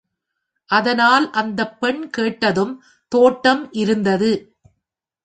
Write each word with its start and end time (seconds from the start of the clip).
அதனால் 0.69 1.29
அந்தப் 1.31 1.79
பெண் 1.79 2.09
கேட்டதும் 2.09 2.73
தோட்டம் 3.11 3.71
இருந்தது. 3.73 4.31